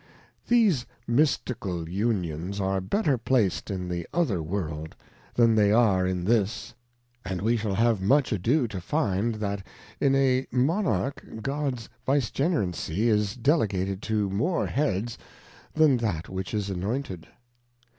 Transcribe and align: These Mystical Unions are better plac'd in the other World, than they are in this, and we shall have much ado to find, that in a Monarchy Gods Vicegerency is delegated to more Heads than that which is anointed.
These 0.47 0.87
Mystical 1.05 1.87
Unions 1.87 2.59
are 2.59 2.81
better 2.81 3.19
plac'd 3.19 3.69
in 3.69 3.87
the 3.87 4.07
other 4.11 4.41
World, 4.41 4.95
than 5.35 5.53
they 5.53 5.71
are 5.71 6.07
in 6.07 6.23
this, 6.23 6.73
and 7.23 7.39
we 7.39 7.55
shall 7.55 7.75
have 7.75 8.01
much 8.01 8.31
ado 8.31 8.67
to 8.69 8.81
find, 8.81 9.35
that 9.35 9.63
in 9.99 10.15
a 10.15 10.47
Monarchy 10.51 11.27
Gods 11.43 11.87
Vicegerency 12.07 13.09
is 13.09 13.35
delegated 13.35 14.01
to 14.01 14.27
more 14.31 14.65
Heads 14.65 15.19
than 15.75 15.97
that 15.97 16.29
which 16.29 16.55
is 16.55 16.71
anointed. 16.71 17.27